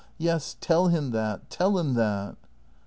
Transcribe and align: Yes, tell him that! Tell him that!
Yes, 0.17 0.55
tell 0.59 0.87
him 0.87 1.11
that! 1.11 1.51
Tell 1.51 1.77
him 1.77 1.93
that! 1.93 2.35